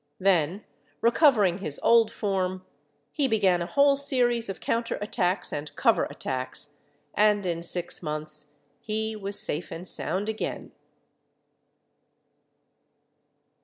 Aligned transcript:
Then, 0.19 0.65
recovering 0.99 1.59
his 1.59 1.79
old 1.83 2.11
form, 2.11 2.65
he 3.11 3.27
began 3.27 3.61
a 3.61 3.67
whole 3.67 3.95
series 3.95 4.49
of 4.49 4.59
counter 4.59 4.97
attacks 4.99 5.53
and 5.53 5.75
cover 5.75 6.05
attacks, 6.05 6.73
and 7.13 7.45
in 7.45 7.61
six 7.61 8.01
months 8.01 8.55
he 8.79 9.15
was 9.15 9.39
safe 9.39 9.71
and 9.71 9.87
sound 9.87 10.27
again.... 10.27 10.71